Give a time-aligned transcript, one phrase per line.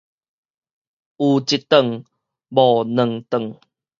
[0.03, 0.15] 有一頓，無
[2.83, 3.61] 兩頓